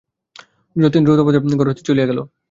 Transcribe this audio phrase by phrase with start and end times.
[0.75, 2.19] যতীন দ্রুতপদে ঘর হইতে চলিয়া গেল।